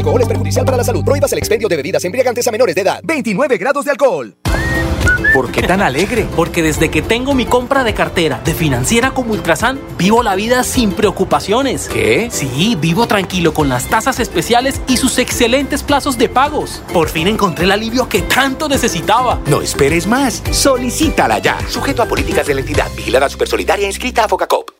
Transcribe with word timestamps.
Alcohol 0.00 0.20
es 0.22 0.28
perjudicial 0.28 0.64
para 0.64 0.76
la 0.76 0.84
salud. 0.84 1.04
Prohíbas 1.04 1.32
el 1.32 1.38
expendio 1.38 1.68
de 1.68 1.76
bebidas 1.76 2.04
embriagantes 2.04 2.46
a 2.48 2.50
menores 2.50 2.74
de 2.74 2.82
edad. 2.82 3.00
29 3.04 3.58
grados 3.58 3.84
de 3.84 3.90
alcohol. 3.92 4.36
¿Por 5.32 5.52
qué 5.52 5.62
tan 5.62 5.80
alegre? 5.80 6.26
Porque 6.34 6.60
desde 6.60 6.90
que 6.90 7.02
tengo 7.02 7.34
mi 7.34 7.46
compra 7.46 7.84
de 7.84 7.94
cartera 7.94 8.40
de 8.44 8.52
financiera 8.52 9.12
como 9.12 9.32
Ultrasan, 9.32 9.78
vivo 9.96 10.24
la 10.24 10.34
vida 10.34 10.64
sin 10.64 10.92
preocupaciones. 10.92 11.88
¿Qué? 11.88 12.28
Sí, 12.32 12.76
vivo 12.80 13.06
tranquilo 13.06 13.54
con 13.54 13.68
las 13.68 13.86
tasas 13.86 14.18
especiales 14.18 14.80
y 14.88 14.96
sus 14.96 15.18
excelentes 15.18 15.84
plazos 15.84 16.18
de 16.18 16.28
pagos. 16.28 16.82
Por 16.92 17.08
fin 17.08 17.28
encontré 17.28 17.66
el 17.66 17.72
alivio 17.72 18.08
que 18.08 18.22
tanto 18.22 18.68
necesitaba. 18.68 19.38
No 19.46 19.62
esperes 19.62 20.08
más. 20.08 20.42
Solicítala 20.50 21.38
ya. 21.38 21.56
Sujeto 21.68 22.02
a 22.02 22.06
políticas 22.06 22.48
de 22.48 22.54
la 22.54 22.60
entidad. 22.60 22.88
Vigilada 22.96 23.28
Supersolidaria 23.28 23.86
inscrita 23.86 24.24
a 24.24 24.28
Focacop. 24.28 24.79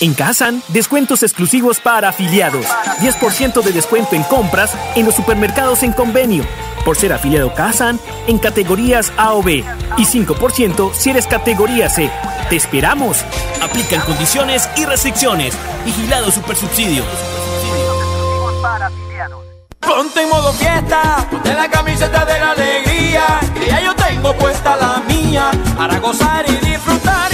En 0.00 0.14
Kazan, 0.14 0.62
descuentos 0.68 1.22
exclusivos 1.22 1.80
para 1.80 2.08
afiliados. 2.08 2.66
10% 3.00 3.62
de 3.62 3.72
descuento 3.72 4.14
en 4.14 4.22
compras 4.24 4.72
en 4.96 5.06
los 5.06 5.14
supermercados 5.14 5.82
en 5.82 5.92
convenio. 5.92 6.44
Por 6.84 6.96
ser 6.96 7.12
afiliado 7.12 7.54
Kazan 7.54 7.98
en 8.26 8.38
categorías 8.38 9.12
A 9.16 9.32
o 9.34 9.42
B. 9.42 9.64
Y 9.96 10.04
5% 10.04 10.92
si 10.92 11.10
eres 11.10 11.26
categoría 11.26 11.88
C. 11.88 12.10
¡Te 12.50 12.56
esperamos! 12.56 13.24
Aplican 13.62 14.00
condiciones 14.02 14.68
y 14.76 14.84
restricciones. 14.84 15.54
Vigilado 15.84 16.30
Supersubsidio. 16.30 17.04
Ponte 19.80 20.22
en 20.22 20.28
modo 20.28 20.52
fiesta, 20.54 21.26
ponte 21.30 21.52
la 21.52 21.70
camiseta 21.70 22.24
de 22.24 22.40
la 22.40 22.50
alegría, 22.52 23.40
que 23.54 23.66
ya 23.66 23.80
yo 23.80 23.94
tengo 23.94 24.34
puesta 24.34 24.76
la 24.76 25.02
mía, 25.06 25.50
para 25.76 25.98
gozar 25.98 26.46
y 26.48 26.56
disfrutar 26.56 27.33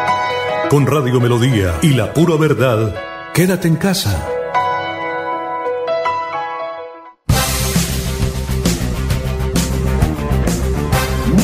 Con 0.71 0.87
Radio 0.87 1.19
Melodía 1.19 1.73
y 1.81 1.95
la 1.95 2.13
pura 2.13 2.37
verdad, 2.39 2.95
quédate 3.33 3.67
en 3.67 3.75
casa. 3.75 4.25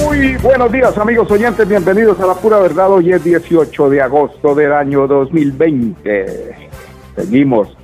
Muy 0.02 0.38
buenos 0.38 0.72
días 0.72 0.98
amigos 0.98 1.30
oyentes, 1.30 1.68
bienvenidos 1.68 2.18
a 2.22 2.28
la 2.28 2.36
pura 2.36 2.60
verdad. 2.60 2.90
Hoy 2.90 3.12
es 3.12 3.22
18 3.22 3.90
de 3.90 4.02
agosto 4.02 4.56
del 4.56 4.72
año 4.72 5.06
2020. 5.08 6.70
Seguimos, 7.18 7.78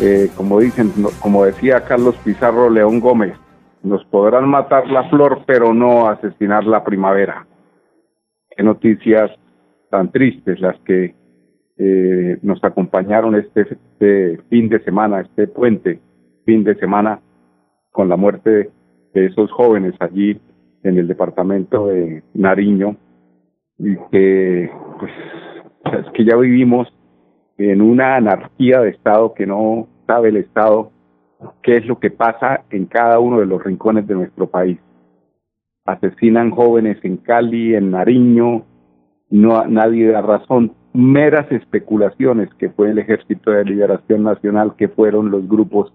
eh, 0.00 0.30
como 0.34 0.60
dicen, 0.60 0.94
como 1.20 1.44
decía 1.44 1.84
Carlos 1.84 2.16
Pizarro 2.24 2.70
León 2.70 3.00
Gómez, 3.00 3.34
nos 3.82 4.02
podrán 4.06 4.48
matar 4.48 4.86
la 4.88 5.10
flor, 5.10 5.42
pero 5.44 5.74
no 5.74 6.08
asesinar 6.08 6.64
la 6.64 6.82
primavera. 6.82 7.46
Qué 8.56 8.62
noticias 8.62 9.30
tan 9.92 10.10
tristes 10.10 10.58
las 10.58 10.80
que 10.80 11.14
eh, 11.76 12.38
nos 12.40 12.64
acompañaron 12.64 13.34
este, 13.34 13.60
este 13.60 14.38
fin 14.48 14.70
de 14.70 14.82
semana, 14.84 15.20
este 15.20 15.46
puente 15.46 16.00
fin 16.46 16.64
de 16.64 16.74
semana 16.76 17.20
con 17.90 18.08
la 18.08 18.16
muerte 18.16 18.70
de 19.12 19.26
esos 19.26 19.52
jóvenes 19.52 19.94
allí 20.00 20.40
en 20.82 20.96
el 20.96 21.06
departamento 21.06 21.88
de 21.88 22.22
Nariño 22.32 22.96
y 23.78 23.96
que 24.10 24.70
pues 24.98 25.12
es 25.98 26.10
que 26.14 26.24
ya 26.24 26.36
vivimos 26.36 26.88
en 27.58 27.82
una 27.82 28.16
anarquía 28.16 28.80
de 28.80 28.90
Estado 28.90 29.34
que 29.34 29.46
no 29.46 29.88
sabe 30.06 30.30
el 30.30 30.38
Estado 30.38 30.90
qué 31.62 31.76
es 31.76 31.86
lo 31.86 32.00
que 32.00 32.10
pasa 32.10 32.64
en 32.70 32.86
cada 32.86 33.18
uno 33.18 33.40
de 33.40 33.46
los 33.46 33.62
rincones 33.62 34.06
de 34.06 34.14
nuestro 34.14 34.46
país. 34.46 34.78
Asesinan 35.84 36.50
jóvenes 36.50 36.96
en 37.02 37.18
Cali, 37.18 37.74
en 37.74 37.90
Nariño, 37.90 38.64
no 39.32 39.64
nadie 39.64 40.08
da 40.08 40.20
razón, 40.20 40.72
meras 40.92 41.50
especulaciones 41.50 42.52
que 42.58 42.68
fue 42.68 42.90
el 42.90 42.98
Ejército 42.98 43.50
de 43.50 43.64
Liberación 43.64 44.22
Nacional, 44.22 44.74
que 44.76 44.88
fueron 44.88 45.30
los 45.30 45.48
grupos 45.48 45.92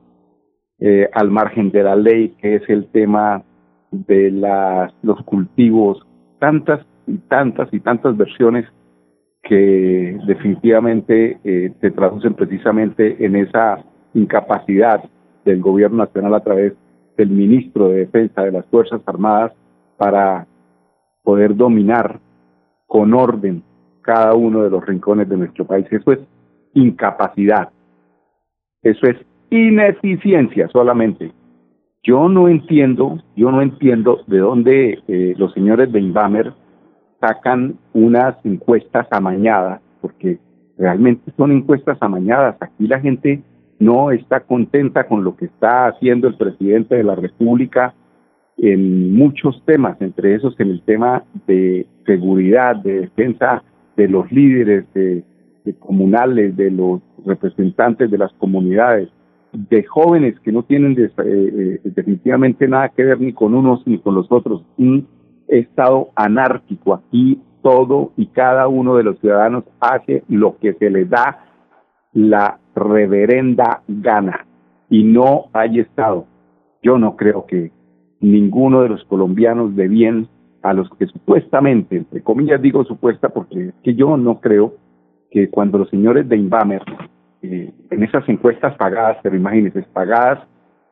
eh, 0.80 1.08
al 1.14 1.30
margen 1.30 1.70
de 1.70 1.84
la 1.84 1.96
ley, 1.96 2.30
que 2.42 2.56
es 2.56 2.64
el 2.68 2.88
tema 2.88 3.44
de 3.92 4.32
las, 4.32 4.92
los 5.04 5.22
cultivos, 5.24 6.04
tantas 6.40 6.86
y 7.06 7.18
tantas 7.30 7.72
y 7.72 7.80
tantas 7.80 8.18
versiones 8.18 8.66
que 9.44 10.20
definitivamente 10.26 11.40
eh, 11.44 11.72
se 11.80 11.92
traducen 11.92 12.34
precisamente 12.34 13.24
en 13.24 13.36
esa 13.36 13.86
incapacidad 14.16 15.04
del 15.46 15.62
gobierno 15.62 15.98
nacional 15.98 16.34
a 16.34 16.44
través 16.44 16.74
del 17.18 17.30
ministro 17.30 17.90
de 17.90 18.00
Defensa 18.00 18.42
de 18.42 18.52
las 18.52 18.66
Fuerzas 18.66 19.02
Armadas 19.06 19.54
para 19.96 20.48
poder 21.24 21.56
dominar 21.56 22.20
con 22.88 23.14
orden 23.14 23.64
cada 24.02 24.34
uno 24.34 24.64
de 24.64 24.70
los 24.70 24.86
rincones 24.86 25.30
de 25.30 25.38
nuestro 25.38 25.66
país. 25.66 25.86
Eso 25.92 26.14
es 26.14 26.20
incapacidad. 26.74 27.70
Eso 28.82 29.06
es 29.06 29.18
ineficiencia 29.50 30.68
solamente. 30.70 31.32
Yo 32.04 32.30
no 32.30 32.48
entiendo, 32.48 33.22
yo 33.36 33.52
no 33.52 33.62
entiendo 33.62 34.24
de 34.28 34.38
dónde 34.38 35.00
eh, 35.08 35.36
los 35.38 35.54
señores 35.54 35.92
de 35.92 36.00
Inbamer 36.00 36.54
sacan 37.20 37.78
unas 37.94 38.38
encuestas 38.46 39.08
amañadas, 39.12 39.82
porque 40.00 40.40
realmente 40.78 41.32
son 41.36 41.52
encuestas 41.52 41.98
amañadas. 42.00 42.56
Aquí 42.62 42.88
la 42.88 43.00
gente 43.00 43.42
no 43.80 44.12
está 44.12 44.40
contenta 44.42 45.06
con 45.06 45.24
lo 45.24 45.36
que 45.36 45.46
está 45.46 45.88
haciendo 45.88 46.28
el 46.28 46.36
presidente 46.36 46.96
de 46.96 47.04
la 47.04 47.16
República 47.16 47.94
en 48.58 49.14
muchos 49.14 49.62
temas, 49.66 50.02
entre 50.02 50.36
esos 50.36 50.60
en 50.60 50.70
el 50.70 50.82
tema 50.82 51.24
de 51.46 51.86
seguridad, 52.08 52.78
de 52.78 53.02
defensa 53.02 53.64
de 53.96 54.08
los 54.08 54.32
líderes 54.32 54.86
de, 54.96 55.24
comunales, 55.80 56.56
de 56.56 56.72
los 56.72 57.02
representantes 57.26 58.10
de 58.10 58.18
las 58.18 58.34
comunidades, 58.34 59.10
de 59.52 59.84
jóvenes 59.84 60.40
que 60.40 60.52
no 60.52 60.64
tienen 60.64 60.98
eh, 60.98 61.12
eh, 61.18 61.80
definitivamente 61.84 62.68
nada 62.68 62.90
que 62.90 63.04
ver 63.04 63.20
ni 63.20 63.34
con 63.34 63.54
unos 63.54 63.86
ni 63.86 64.00
con 64.00 64.16
los 64.16 64.32
otros. 64.32 64.64
Un 64.78 65.08
estado 65.48 66.10
anárquico 66.16 66.94
aquí, 66.94 67.40
todo 67.62 68.14
y 68.18 68.28
cada 68.28 68.68
uno 68.68 68.96
de 68.96 69.04
los 69.04 69.20
ciudadanos 69.20 69.66
hace 69.80 70.24
lo 70.30 70.58
que 70.58 70.74
se 70.74 70.90
les 70.90 71.10
da 71.10 71.44
la 72.14 72.60
reverenda 72.76 73.84
gana 73.88 74.48
y 74.90 75.04
no 75.04 75.46
hay 75.54 75.80
Estado. 75.80 76.26
Yo 76.82 76.98
no 76.98 77.16
creo 77.16 77.46
que 77.46 77.72
ninguno 78.20 78.82
de 78.82 78.90
los 78.90 79.04
colombianos 79.06 79.76
de 79.76 79.88
bien, 79.88 80.28
a 80.70 80.74
los 80.74 80.90
que 80.98 81.08
supuestamente, 81.08 81.98
entre 81.98 82.22
comillas 82.22 82.62
digo 82.62 82.84
supuesta 82.84 83.30
porque 83.30 83.70
es 83.70 83.74
que 83.84 83.96
yo 83.96 84.18
no 84.18 84.40
creo 84.40 84.76
que 85.32 85.50
cuando 85.50 85.78
los 85.78 85.90
señores 85.90 86.28
de 86.28 86.38
Inbamer, 86.38 86.82
eh, 87.42 87.72
en 87.90 88.04
esas 88.04 88.28
encuestas 88.28 88.76
pagadas, 88.76 89.18
pero 89.24 89.36
imagínense, 89.36 89.84
pagadas 89.94 90.46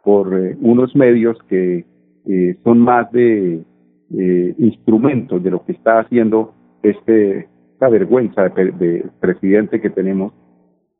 por 0.03 0.33
eh, 0.33 0.55
unos 0.61 0.95
medios 0.95 1.37
que 1.49 1.85
eh, 2.27 2.57
son 2.63 2.79
más 2.79 3.11
de 3.11 3.63
instrumentos 4.57 5.43
de 5.43 5.49
lo 5.49 5.65
que 5.65 5.71
está 5.71 5.99
haciendo 5.99 6.53
este 6.83 7.49
esta 7.73 7.89
vergüenza 7.89 8.43
de 8.43 9.05
presidente 9.19 9.81
que 9.81 9.89
tenemos, 9.89 10.31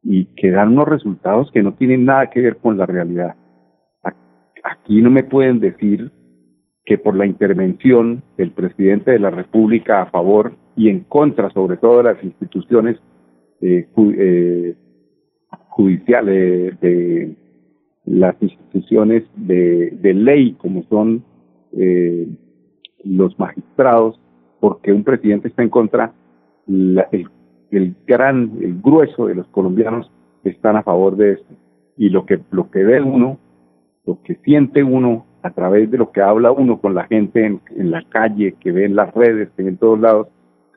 y 0.06 0.26
que 0.36 0.52
dan 0.52 0.74
unos 0.74 0.88
resultados 0.88 1.52
que 1.52 1.64
no 1.64 1.74
tienen 1.74 2.06
nada 2.06 2.30
que 2.30 2.40
ver 2.40 2.58
con 2.58 2.78
la 2.78 2.86
realidad. 2.86 3.36
Aquí 4.64 5.02
no 5.02 5.10
me 5.10 5.24
pueden 5.24 5.60
decir 5.60 6.12
que 6.86 6.98
por 6.98 7.16
la 7.16 7.26
intervención 7.26 8.24
del 8.38 8.52
presidente 8.52 9.12
de 9.12 9.20
la 9.20 9.32
República 9.32 10.02
a 10.02 10.06
favor 10.08 10.54
y 10.76 10.90
en 10.90 11.02
contra, 11.02 11.50
sobre 11.50 11.78
todo 11.78 11.98
de 11.98 12.04
las 12.04 12.24
instituciones 12.24 12.98
eh, 13.62 13.88
eh, 13.98 14.76
judiciales, 15.70 16.80
de, 16.80 17.36
las 18.06 18.36
instituciones 18.40 19.24
de, 19.36 20.14
ley, 20.14 20.54
como 20.54 20.84
son 20.84 21.24
eh, 21.74 22.28
los 23.04 23.38
magistrados, 23.40 24.20
porque 24.60 24.94
un 24.94 25.04
presidente 25.04 25.48
está 25.48 25.64
en 25.64 25.70
contra, 25.70 26.14
la, 26.68 27.08
el 27.12 27.28
el 27.72 27.96
gran, 28.06 28.52
el 28.62 28.80
grueso 28.82 29.28
de 29.28 29.36
los 29.36 29.48
colombianos 29.48 30.12
están 30.44 30.76
a 30.76 30.84
favor 30.84 31.16
de 31.18 31.34
esto. 31.34 31.54
Y 31.98 32.10
lo 32.10 32.26
que, 32.26 32.40
lo 32.52 32.70
que 32.70 32.84
ve 32.84 33.02
uno, 33.02 33.40
lo 34.06 34.22
que 34.22 34.36
siente 34.44 34.84
uno 34.84 35.26
a 35.46 35.52
través 35.52 35.92
de 35.92 36.00
lo 36.00 36.12
que 36.12 36.22
habla 36.22 36.52
uno 36.52 36.82
con 36.82 36.96
la 36.96 37.04
gente 37.04 37.46
en, 37.46 37.92
la 37.92 38.04
calle, 38.10 38.56
que 38.60 38.72
ve 38.72 38.86
en 38.86 38.96
las 38.96 39.14
redes, 39.14 39.50
que 39.56 39.62
ve 39.62 39.70
en 39.70 39.78
todos 39.78 40.00
lados, 40.00 40.28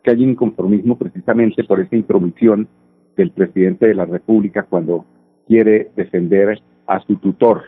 que 0.05 0.11
hay 0.11 0.23
un 0.23 0.35
conformismo 0.35 0.99
precisamente 0.99 1.65
por 1.65 1.81
esa 1.81 1.97
intromisión 1.97 2.69
del 3.17 3.31
presidente 3.31 3.89
de 3.89 3.95
la 3.95 4.05
República 4.05 4.65
cuando 4.65 5.07
quiere 5.47 5.91
defender 5.97 6.61
a 6.87 7.01
su 7.01 7.17
tutor, 7.17 7.63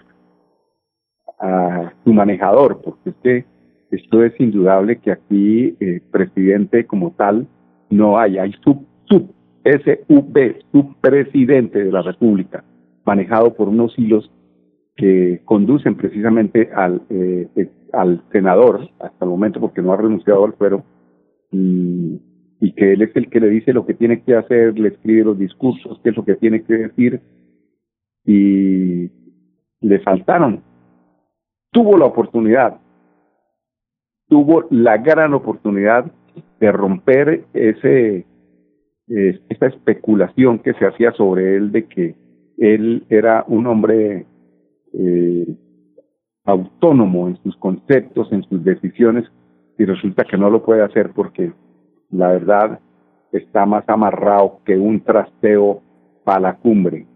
a 1.39 1.91
su 2.05 2.13
manejador, 2.13 2.83
porque 2.83 3.15
es 3.25 3.47
esto 3.91 4.23
es 4.23 4.39
indudable 4.39 4.99
que 4.99 5.11
aquí 5.11 5.75
eh, 5.81 6.03
presidente 6.11 6.85
como 6.85 7.13
tal 7.13 7.47
no 7.89 8.19
hay, 8.19 8.37
hay 8.37 8.53
sub 8.63 8.85
sub, 9.09 9.33
SUB, 9.65 10.55
subpresidente 10.71 11.83
de 11.83 11.91
la 11.91 12.03
República, 12.03 12.63
manejado 13.07 13.55
por 13.55 13.71
unos 13.71 13.99
hilos 13.99 14.31
que 15.01 15.41
conducen 15.47 15.97
precisamente 15.97 16.69
al, 16.75 17.01
eh, 17.09 17.49
eh, 17.57 17.71
al 17.95 18.23
senador 18.31 18.87
hasta 18.99 19.25
el 19.25 19.31
momento, 19.31 19.59
porque 19.59 19.81
no 19.81 19.95
ha 19.95 19.97
renunciado 19.97 20.45
al 20.45 20.53
fuero, 20.53 20.85
y, 21.51 22.21
que 22.77 22.93
él 22.93 23.03
es 23.03 23.17
el 23.17 23.31
que 23.31 23.41
le 23.41 23.49
dice 23.49 23.73
lo 23.73 23.87
que 23.87 23.95
tiene 23.95 24.23
que 24.23 24.37
hacer, 24.37 24.79
le 24.79 24.89
escribe 24.89 25.25
los 25.25 25.39
discursos, 25.39 25.99
qué 26.05 26.11
es 26.11 26.17
lo 26.17 26.25
que 26.25 26.35
tiene 26.35 26.63
que 26.65 26.75
decir, 26.75 27.21
y 28.27 29.11
le 29.81 30.01
faltaron. 30.01 30.63
Tuvo 31.73 31.97
la 31.97 32.05
oportunidad, 32.05 32.79
tuvo 34.29 34.67
la 34.71 34.99
gran 34.99 35.33
oportunidad 35.33 36.13
de 36.61 36.73
romper 36.73 37.45
ese 37.55 38.27
esta 39.49 39.67
especulación 39.67 40.61
que 40.61 40.75
se 40.75 40.87
hacía 40.87 41.11
sobre 41.13 41.57
él 41.57 41.73
de 41.73 41.87
que 41.87 42.15
él 42.59 43.05
era 43.09 43.45
un 43.49 43.67
hombre 43.67 44.27
eh, 44.93 45.47
autónomo 46.45 47.29
en 47.29 47.37
sus 47.43 47.57
conceptos, 47.57 48.33
en 48.33 48.43
sus 48.45 48.65
decisiones, 48.65 49.25
y 49.79 49.85
resulta 49.85 50.25
que 50.25 50.37
no 50.37 50.51
lo 50.51 50.63
puede 50.63 50.83
hacer 50.83 51.11
porque 51.15 51.53
la 52.11 52.29
verdad 52.29 52.81
está 53.33 53.67
más 53.67 53.89
amarrado 53.89 54.61
que 54.65 54.77
un 54.77 55.01
trasteo 55.01 55.83
para 56.25 56.41
la 56.41 56.57
cumbre, 56.57 57.07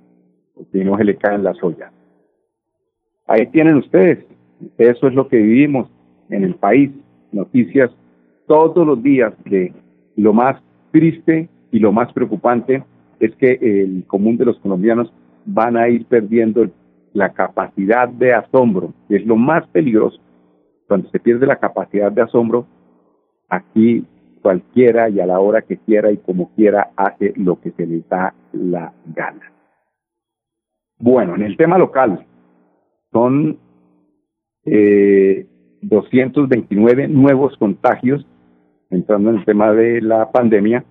porque 0.55 0.85
no 0.85 0.97
se 0.97 1.05
le 1.05 1.17
caen 1.17 1.45
las 1.45 1.63
ollas. 1.63 1.93
Ahí 3.27 3.47
tienen 3.47 3.77
ustedes, 3.77 4.25
eso 4.79 5.09
es 5.09 5.15
lo 5.15 5.29
que 5.29 5.37
vivimos 5.37 5.91
en 6.31 6.45
el 6.45 6.55
país, 6.55 6.91
noticias 7.33 7.91
todos 8.47 8.87
los 8.87 9.03
días 9.03 9.33
de 9.45 9.73
lo 10.17 10.33
más 10.33 10.61
triste 10.93 11.49
y 11.73 11.79
lo 11.79 11.93
más 11.93 12.13
preocupante 12.13 12.85
es 13.21 13.35
que 13.37 13.59
el 13.61 14.05
común 14.07 14.37
de 14.37 14.45
los 14.45 14.59
colombianos 14.59 15.13
van 15.47 15.77
a 15.77 15.89
ir 15.89 16.07
perdiendo 16.07 16.69
la 17.15 17.33
capacidad 17.33 18.09
de 18.09 18.35
asombro, 18.35 18.93
que 19.09 19.17
es 19.17 19.27
lo 19.27 19.37
más 19.37 19.67
peligroso. 19.69 20.21
Cuando 20.87 21.09
se 21.09 21.21
pierde 21.21 21.47
la 21.47 21.57
capacidad 21.57 22.13
de 22.13 22.23
asombro, 22.23 22.67
aquí 23.49 24.05
cualquiera 24.43 25.09
y 25.09 25.21
a 25.21 25.27
la 25.27 25.41
hora 25.41 25.63
que 25.63 25.79
quiera 25.79 26.11
y 26.13 26.19
como 26.19 26.51
quiera 26.55 26.91
hace 26.97 27.33
lo 27.37 27.59
que 27.61 27.71
se 27.71 27.87
le 27.87 28.03
da 28.11 28.35
la 28.53 28.93
gana. 29.07 29.53
Bueno, 30.99 31.35
en 31.37 31.43
el 31.43 31.57
tema 31.57 31.79
local, 31.79 32.27
son 33.11 33.59
eh, 34.67 35.47
229 35.83 37.09
nuevos 37.09 37.57
contagios, 37.59 38.27
entrando 38.91 39.31
en 39.31 39.37
el 39.37 39.45
tema 39.45 39.73
de 39.73 40.03
la 40.03 40.31
pandemia, 40.31 40.85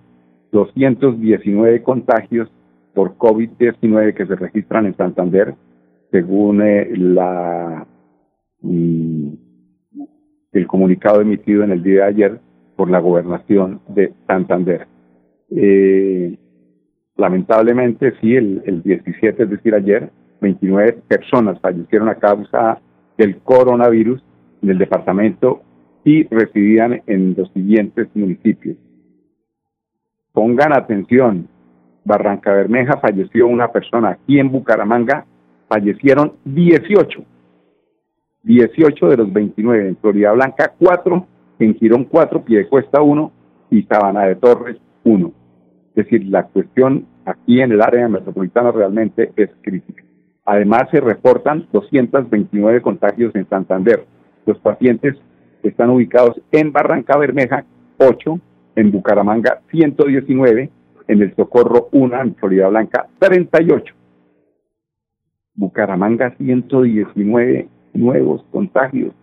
219 0.52 1.82
contagios 1.82 2.50
por 2.94 3.16
COVID-19 3.18 4.14
que 4.14 4.26
se 4.26 4.36
registran 4.36 4.86
en 4.86 4.96
Santander, 4.96 5.54
según 6.14 6.62
eh, 6.62 6.92
la 6.96 7.84
mm, 8.62 9.28
el 10.52 10.66
comunicado 10.68 11.20
emitido 11.20 11.64
en 11.64 11.72
el 11.72 11.82
día 11.82 12.02
de 12.02 12.08
ayer 12.08 12.40
por 12.76 12.88
la 12.88 13.00
gobernación 13.00 13.80
de 13.88 14.12
Santander. 14.28 14.86
Eh, 15.50 16.38
lamentablemente, 17.16 18.14
sí, 18.20 18.36
el, 18.36 18.62
el 18.64 18.84
17, 18.84 19.42
es 19.42 19.50
decir, 19.50 19.74
ayer, 19.74 20.12
29 20.40 21.00
personas 21.08 21.58
fallecieron 21.60 22.08
a 22.08 22.14
causa 22.14 22.80
del 23.18 23.38
coronavirus 23.38 24.22
en 24.62 24.70
el 24.70 24.78
departamento 24.78 25.62
y 26.04 26.28
residían 26.28 27.02
en 27.08 27.34
los 27.36 27.50
siguientes 27.50 28.06
municipios. 28.14 28.76
Pongan 30.32 30.74
atención, 30.74 31.48
Barranca 32.04 32.52
Bermeja 32.52 32.98
falleció 32.98 33.48
una 33.48 33.72
persona, 33.72 34.10
aquí 34.10 34.38
en 34.38 34.52
Bucaramanga 34.52 35.26
fallecieron 35.68 36.34
18, 36.44 37.24
18 38.42 39.08
de 39.08 39.16
los 39.16 39.32
29, 39.32 39.88
en 39.88 39.96
Florida 39.96 40.32
Blanca 40.32 40.72
4, 40.78 41.26
en 41.60 41.74
Girón 41.76 42.04
4, 42.04 42.44
Piedecuesta 42.44 43.00
1 43.02 43.32
y 43.70 43.82
Sabana 43.84 44.24
de 44.24 44.36
Torres 44.36 44.76
1. 45.04 45.32
Es 45.94 46.04
decir, 46.04 46.26
la 46.26 46.44
cuestión 46.44 47.06
aquí 47.24 47.60
en 47.60 47.72
el 47.72 47.80
área 47.80 48.08
metropolitana 48.08 48.72
realmente 48.72 49.32
es 49.36 49.50
crítica. 49.62 50.02
Además, 50.44 50.88
se 50.90 51.00
reportan 51.00 51.66
229 51.72 52.82
contagios 52.82 53.34
en 53.34 53.48
Santander. 53.48 54.04
Los 54.44 54.58
pacientes 54.58 55.16
están 55.62 55.90
ubicados 55.90 56.40
en 56.52 56.72
Barranca 56.72 57.16
Bermeja 57.16 57.64
8, 57.98 58.40
en 58.76 58.90
Bucaramanga 58.90 59.60
119, 59.70 60.70
en 61.08 61.22
el 61.22 61.34
Socorro 61.34 61.88
1, 61.92 62.20
en 62.20 62.34
Florida 62.34 62.68
Blanca 62.68 63.06
38. 63.18 63.94
Bucaramanga 65.54 66.34
119 66.36 67.68
nuevos 67.94 68.44
contagios. 68.50 69.14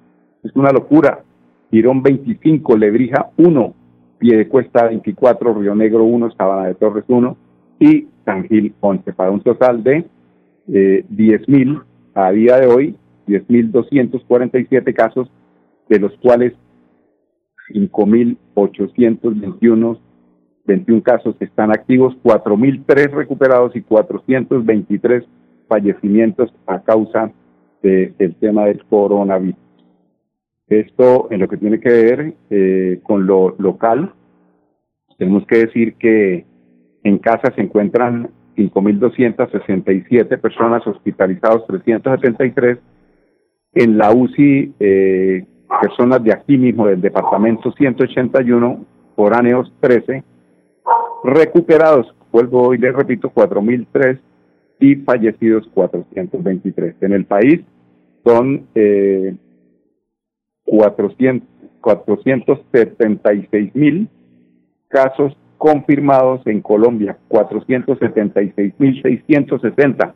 Es 0.44 0.56
una 0.56 0.72
locura. 0.72 1.24
Girón 1.72 2.02
25, 2.04 2.78
Lebrija 2.78 3.32
1, 3.38 3.74
Piedecuesta 4.20 4.88
24, 4.88 5.54
Río 5.54 5.74
Negro 5.74 6.04
1, 6.04 6.32
Sabana 6.32 6.68
de 6.68 6.76
Torres 6.76 7.06
1 7.08 7.38
y 7.80 8.08
San 8.26 8.46
Gil 8.48 8.76
11, 8.82 9.14
para 9.14 9.32
un 9.32 9.42
total 9.42 9.82
de 9.82 10.06
eh, 10.68 11.06
10.000 11.10 11.82
a 12.14 12.30
día 12.32 12.58
de 12.58 12.68
hoy, 12.68 12.98
10.247 13.28 14.94
casos, 14.94 15.32
de 15.88 16.00
los 16.00 16.12
cuales 16.18 16.54
5.821 17.74 19.98
21 20.66 21.04
casos 21.04 21.36
están 21.40 21.72
activos, 21.72 22.16
4.003 22.24 23.12
recuperados 23.12 23.76
y 23.76 23.82
423 23.82 25.24
fallecimientos 25.72 26.54
a 26.68 26.82
causa 26.82 27.32
de, 27.82 28.13
del 28.20 28.36
tema 28.36 28.66
del 28.66 28.84
coronavirus. 28.84 29.56
Esto 30.68 31.30
en 31.32 31.40
lo 31.40 31.48
que 31.48 31.56
tiene 31.56 31.80
que 31.80 31.90
ver 31.90 32.34
eh, 32.50 33.00
con 33.04 33.25
lo 33.25 33.56
local, 33.58 34.13
tenemos 35.18 35.46
que 35.48 35.60
decir 35.60 35.94
que 35.96 36.46
en 37.04 37.18
casa 37.20 37.54
se 37.56 37.62
encuentran 37.62 38.32
5.267 38.58 40.42
personas 40.42 40.86
hospitalizados, 40.86 41.66
373. 41.68 42.80
En 43.74 43.98
la 43.98 44.12
UCI, 44.12 44.74
eh, 44.78 45.46
personas 45.82 46.22
de 46.22 46.34
aquí 46.34 46.58
mismo, 46.58 46.86
del 46.86 47.00
departamento 47.00 47.72
181, 47.72 48.86
foráneos 49.16 49.74
13, 49.80 50.22
recuperados, 51.24 52.13
vuelvo 52.30 52.68
hoy 52.68 52.78
les 52.78 52.94
repito, 52.94 53.32
4.003 53.34 54.20
y 54.82 54.96
fallecidos 54.96 55.66
423. 55.74 56.96
En 57.02 57.14
el 57.14 57.24
país 57.26 57.62
son 58.26 58.68
eh, 58.76 59.34
400, 60.66 61.48
476.000 61.82 64.08
casos 64.90 65.38
confirmados 65.58 66.46
en 66.48 66.62
Colombia, 66.62 67.18
476.660. 67.30 70.14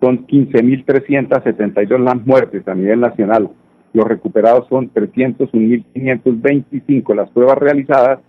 Son 0.00 0.26
15.372 0.26 1.98
las 1.98 2.24
muertes 2.24 2.66
a 2.68 2.74
nivel 2.74 3.00
nacional. 3.00 3.50
Los 3.92 4.06
recuperados 4.06 4.68
son 4.68 4.94
301.525. 4.94 7.14
Las 7.14 7.28
pruebas 7.30 7.58
realizadas, 7.58 8.20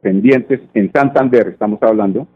pendientes 0.00 0.60
en 0.74 0.92
Santander, 0.92 1.48
estamos 1.48 1.82
hablando, 1.82 2.28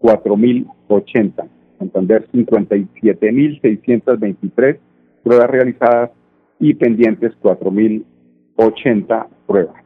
4.080. 0.00 1.48
Santander, 1.78 2.26
57.623 2.32 4.78
pruebas 5.22 5.50
realizadas 5.50 6.10
y 6.58 6.74
pendientes 6.74 7.32
4.080 7.42 9.26
pruebas. 9.46 9.76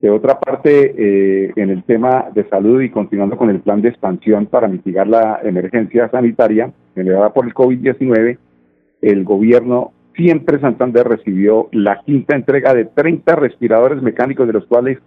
De 0.00 0.10
otra 0.10 0.38
parte, 0.38 0.94
eh, 0.98 1.52
en 1.56 1.70
el 1.70 1.82
tema 1.84 2.26
de 2.34 2.46
salud 2.50 2.82
y 2.82 2.90
continuando 2.90 3.38
con 3.38 3.48
el 3.48 3.60
plan 3.60 3.80
de 3.80 3.88
expansión 3.88 4.44
para 4.46 4.68
mitigar 4.68 5.06
la 5.06 5.40
emergencia 5.42 6.10
sanitaria 6.10 6.70
generada 6.94 7.32
por 7.32 7.46
el 7.46 7.54
COVID-19, 7.54 8.36
el 9.00 9.24
gobierno 9.24 9.93
siempre 10.16 10.60
Santander 10.60 11.06
recibió 11.06 11.68
la 11.72 12.00
quinta 12.04 12.36
entrega 12.36 12.74
de 12.74 12.84
30 12.84 13.36
respiradores 13.36 14.02
mecánicos, 14.02 14.46
de 14.46 14.52
los 14.52 14.66
cuales 14.66 14.98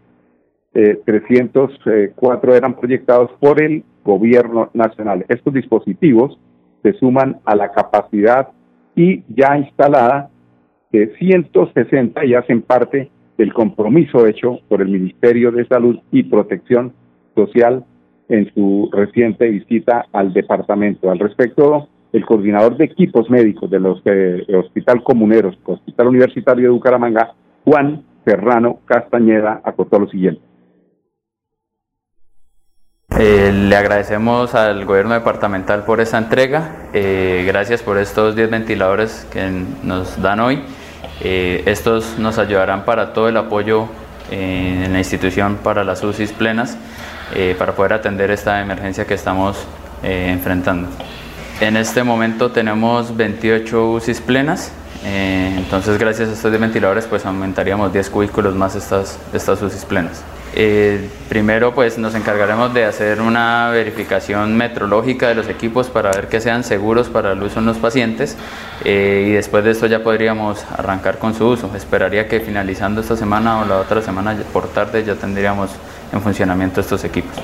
eh, 0.74 1.00
304 1.06 2.56
eran 2.56 2.76
proyectados 2.76 3.32
por 3.40 3.62
el 3.62 3.84
gobierno 4.04 4.70
nacional. 4.74 5.26
Estos 5.28 5.54
dispositivos 5.54 6.38
se 6.84 6.94
suman 6.94 7.40
a 7.46 7.56
la 7.56 7.72
capacidad 7.72 8.50
y 8.96 9.24
ya 9.28 9.58
instalada 9.58 10.30
de 10.92 11.14
160 11.18 12.26
y 12.26 12.34
hacen 12.34 12.62
parte 12.62 13.10
del 13.38 13.54
compromiso 13.54 14.26
hecho 14.26 14.60
por 14.68 14.82
el 14.82 14.90
Ministerio 14.90 15.52
de 15.52 15.66
Salud 15.68 16.00
y 16.12 16.24
Protección 16.24 16.94
Social 17.36 17.86
en 18.30 18.52
su 18.54 18.90
reciente 18.92 19.48
visita 19.50 20.06
al 20.12 20.34
departamento. 20.34 21.12
Al 21.12 21.20
respecto, 21.20 21.88
el 22.18 22.26
coordinador 22.26 22.76
de 22.76 22.86
equipos 22.86 23.30
médicos 23.30 23.70
de 23.70 23.80
los 23.80 24.02
eh, 24.06 24.46
Hospital 24.56 25.04
Comuneros, 25.04 25.58
Hospital 25.64 26.08
Universitario 26.08 26.64
de 26.66 26.70
Bucaramanga, 26.70 27.34
Juan 27.64 28.04
Serrano 28.26 28.80
Castañeda, 28.86 29.62
acotó 29.64 30.00
lo 30.00 30.10
siguiente. 30.10 30.42
Eh, 33.18 33.52
le 33.52 33.76
agradecemos 33.76 34.54
al 34.54 34.86
gobierno 34.86 35.14
departamental 35.14 35.86
por 35.86 36.02
esta 36.02 36.18
entrega. 36.18 36.90
Eh, 36.94 37.46
gracias 37.48 37.82
por 37.82 37.98
estos 37.98 38.36
10 38.36 38.52
ventiladores 38.52 39.28
que 39.32 39.50
nos 39.84 40.22
dan 40.22 40.40
hoy. 40.40 40.60
Estos 41.20 42.20
nos 42.20 42.38
ayudarán 42.38 42.86
para 42.86 43.14
todo 43.14 43.28
el 43.28 43.38
apoyo 43.38 43.88
en 44.30 44.94
la 44.94 45.00
institución 45.00 45.58
para 45.64 45.84
las 45.84 46.04
UCIs 46.04 46.32
plenas, 46.32 46.78
para 47.58 47.74
poder 47.74 47.94
atender 47.94 48.30
esta 48.30 48.62
emergencia 48.62 49.06
que 49.06 49.16
estamos 49.16 49.68
enfrentando. 50.04 50.90
En 51.60 51.76
este 51.76 52.04
momento 52.04 52.52
tenemos 52.52 53.18
28 53.18 53.92
UCIs 53.94 54.22
plenas, 54.22 54.72
eh, 55.04 55.56
entonces 55.58 55.98
gracias 55.98 56.30
a 56.30 56.34
estos 56.34 56.52
ventiladores 56.52 57.06
pues 57.06 57.26
aumentaríamos 57.26 57.92
10 57.92 58.12
cubículos 58.12 58.54
más 58.54 58.76
estas, 58.76 59.18
estas 59.34 59.60
UCIs 59.64 59.84
plenas. 59.86 60.22
Eh, 60.54 61.10
primero 61.30 61.74
pues 61.74 61.98
nos 61.98 62.14
encargaremos 62.14 62.76
de 62.76 62.86
hacer 62.86 63.22
una 63.22 63.70
verificación 63.72 64.56
metrológica 64.56 65.30
de 65.30 65.36
los 65.36 65.50
equipos 65.50 65.88
para 65.88 66.12
ver 66.12 66.28
que 66.28 66.42
sean 66.42 66.64
seguros 66.64 67.10
para 67.10 67.32
el 67.32 67.42
uso 67.42 67.60
en 67.60 67.66
los 67.66 67.78
pacientes 67.78 68.38
eh, 68.86 69.26
y 69.28 69.32
después 69.32 69.64
de 69.64 69.72
esto 69.72 69.88
ya 69.88 70.04
podríamos 70.04 70.64
arrancar 70.78 71.18
con 71.18 71.34
su 71.34 71.48
uso. 71.48 71.72
Esperaría 71.76 72.28
que 72.28 72.40
finalizando 72.40 73.02
esta 73.02 73.18
semana 73.18 73.62
o 73.62 73.66
la 73.66 73.78
otra 73.78 74.04
semana 74.04 74.38
por 74.54 74.68
tarde 74.68 75.04
ya 75.04 75.16
tendríamos 75.16 75.72
en 76.14 76.22
funcionamiento 76.22 76.82
estos 76.82 77.04
equipos. 77.04 77.36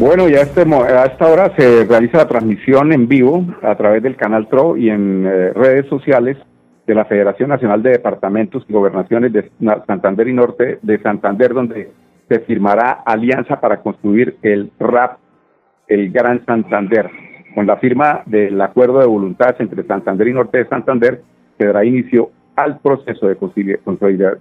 Bueno, 0.00 0.30
ya 0.30 0.40
este, 0.40 0.62
a 0.62 1.04
esta 1.04 1.26
hora 1.30 1.54
se 1.58 1.84
realiza 1.84 2.16
la 2.16 2.26
transmisión 2.26 2.90
en 2.94 3.06
vivo 3.06 3.44
a 3.62 3.74
través 3.74 4.02
del 4.02 4.16
canal 4.16 4.48
TRO 4.48 4.78
y 4.78 4.88
en 4.88 5.26
eh, 5.26 5.52
redes 5.52 5.90
sociales 5.90 6.38
de 6.86 6.94
la 6.94 7.04
Federación 7.04 7.50
Nacional 7.50 7.82
de 7.82 7.90
Departamentos 7.90 8.64
y 8.66 8.72
Gobernaciones 8.72 9.30
de 9.30 9.50
Santander 9.86 10.26
y 10.26 10.32
Norte 10.32 10.78
de 10.80 11.02
Santander, 11.02 11.52
donde 11.52 11.92
se 12.30 12.40
firmará 12.40 13.02
alianza 13.04 13.60
para 13.60 13.82
construir 13.82 14.38
el 14.40 14.72
RAP, 14.80 15.18
el 15.86 16.10
Gran 16.10 16.46
Santander. 16.46 17.10
Con 17.54 17.66
la 17.66 17.76
firma 17.76 18.22
del 18.24 18.58
acuerdo 18.58 19.00
de 19.00 19.06
voluntades 19.06 19.60
entre 19.60 19.84
Santander 19.84 20.28
y 20.28 20.32
Norte 20.32 20.56
de 20.56 20.68
Santander, 20.68 21.20
se 21.58 21.66
dará 21.66 21.84
inicio 21.84 22.30
al 22.56 22.78
proceso 22.78 23.28
de 23.28 23.36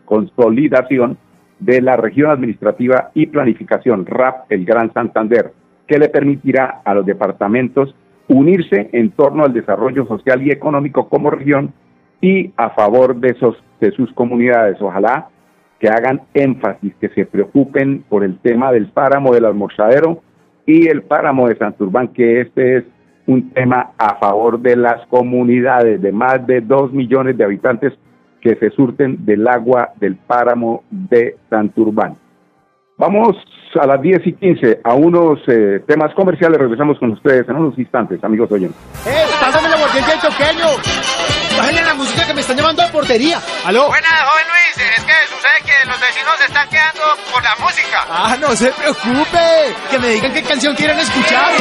consolidación 0.05 1.17
de 1.59 1.81
la 1.81 1.97
región 1.97 2.31
administrativa 2.31 3.11
y 3.13 3.27
planificación 3.27 4.05
RAP 4.05 4.51
El 4.51 4.65
Gran 4.65 4.93
Santander, 4.93 5.51
que 5.87 5.99
le 5.99 6.09
permitirá 6.09 6.81
a 6.85 6.93
los 6.93 7.05
departamentos 7.05 7.95
unirse 8.27 8.89
en 8.93 9.11
torno 9.11 9.43
al 9.43 9.53
desarrollo 9.53 10.05
social 10.05 10.41
y 10.43 10.51
económico 10.51 11.09
como 11.09 11.31
región 11.31 11.73
y 12.21 12.51
a 12.57 12.69
favor 12.71 13.15
de, 13.15 13.29
esos, 13.29 13.55
de 13.81 13.91
sus 13.91 14.11
comunidades. 14.13 14.77
Ojalá 14.81 15.29
que 15.79 15.89
hagan 15.89 16.21
énfasis, 16.33 16.93
que 16.99 17.09
se 17.09 17.25
preocupen 17.25 18.03
por 18.07 18.23
el 18.23 18.37
tema 18.39 18.71
del 18.71 18.87
páramo 18.87 19.33
del 19.33 19.45
almorzadero 19.45 20.21
y 20.65 20.87
el 20.87 21.03
páramo 21.03 21.47
de 21.47 21.57
Santurbán, 21.57 22.09
que 22.09 22.41
este 22.41 22.77
es 22.77 22.83
un 23.25 23.51
tema 23.51 23.91
a 23.97 24.15
favor 24.15 24.59
de 24.59 24.75
las 24.75 25.05
comunidades 25.07 26.01
de 26.01 26.11
más 26.11 26.45
de 26.45 26.61
dos 26.61 26.91
millones 26.91 27.37
de 27.37 27.43
habitantes 27.43 27.93
que 28.41 28.55
se 28.55 28.69
surten 28.71 29.25
del 29.25 29.47
agua 29.47 29.89
del 29.99 30.15
páramo 30.15 30.83
de 30.89 31.37
Santurbán. 31.49 32.17
Vamos 32.97 33.37
a 33.79 33.87
las 33.87 34.01
10 34.01 34.27
y 34.27 34.33
15 34.33 34.81
a 34.83 34.93
unos 34.93 35.39
eh, 35.47 35.79
temas 35.87 36.13
comerciales. 36.13 36.57
Regresamos 36.59 36.99
con 36.99 37.11
ustedes 37.11 37.47
en 37.47 37.55
unos 37.55 37.77
instantes, 37.79 38.21
amigos 38.23 38.51
oyentes. 38.51 38.77
¡Eh! 39.07 39.23
¡Pásame 39.39 39.69
la 39.69 39.77
mordiente 39.77 40.11
choqueño! 40.21 40.67
¡Bájale 41.57 41.81
la 41.83 41.93
música 41.93 42.27
que 42.27 42.33
me 42.33 42.41
están 42.41 42.57
llamando 42.57 42.81
de 42.81 42.89
portería! 42.89 43.39
¡Aló! 43.65 43.87
Buenas, 43.87 44.11
joven 44.11 44.45
Luis. 44.47 44.89
Es 44.97 45.03
que 45.05 45.13
sucede 45.33 45.59
que 45.65 45.87
los 45.87 45.99
vecinos 45.99 46.33
se 46.39 46.45
están 46.45 46.67
quedando 46.69 47.03
por 47.31 47.41
la 47.41 47.55
música. 47.59 48.05
¡Ah, 48.09 48.37
no 48.41 48.49
se 48.55 48.69
preocupe! 48.71 49.73
Que 49.91 49.99
me 49.99 50.09
digan 50.09 50.33
qué 50.33 50.43
canción 50.43 50.75
quieren 50.75 50.99
escuchar. 50.99 51.51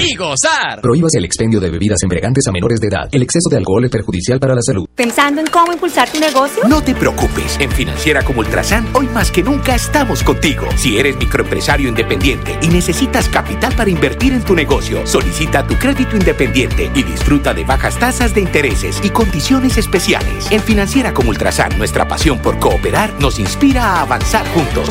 Y 0.00 0.14
gozar. 0.14 0.80
Prohíbas 0.80 1.14
el 1.14 1.24
expendio 1.24 1.60
de 1.60 1.70
bebidas 1.70 2.02
embriagantes 2.02 2.46
a 2.46 2.52
menores 2.52 2.80
de 2.80 2.88
edad. 2.88 3.08
El 3.12 3.22
exceso 3.22 3.48
de 3.50 3.56
alcohol 3.56 3.84
es 3.84 3.90
perjudicial 3.90 4.40
para 4.40 4.54
la 4.54 4.62
salud. 4.62 4.86
¿Pensando 4.94 5.40
en 5.40 5.46
cómo 5.46 5.72
impulsar 5.72 6.10
tu 6.10 6.18
negocio? 6.18 6.62
No 6.68 6.82
te 6.82 6.94
preocupes. 6.94 7.56
En 7.60 7.70
Financiera 7.70 8.22
como 8.22 8.40
Ultrasan, 8.40 8.88
hoy 8.94 9.06
más 9.08 9.30
que 9.30 9.42
nunca 9.42 9.74
estamos 9.74 10.22
contigo. 10.22 10.66
Si 10.76 10.98
eres 10.98 11.16
microempresario 11.16 11.88
independiente 11.88 12.58
y 12.62 12.68
necesitas 12.68 13.28
capital 13.28 13.74
para 13.74 13.90
invertir 13.90 14.32
en 14.32 14.42
tu 14.42 14.54
negocio, 14.54 15.06
solicita 15.06 15.66
tu 15.66 15.74
crédito 15.76 16.16
independiente 16.16 16.90
y 16.94 17.02
disfruta 17.02 17.54
de 17.54 17.64
bajas 17.64 17.98
tasas 17.98 18.34
de 18.34 18.40
intereses 18.40 19.00
y 19.02 19.10
condiciones 19.10 19.76
especiales. 19.76 20.50
En 20.50 20.60
Financiera 20.60 21.12
como 21.14 21.30
Ultrasan, 21.30 21.76
nuestra 21.78 22.08
pasión 22.08 22.38
por 22.40 22.58
cooperar 22.58 23.12
nos 23.20 23.38
inspira 23.38 23.84
a 23.84 24.02
avanzar 24.02 24.46
juntos. 24.48 24.90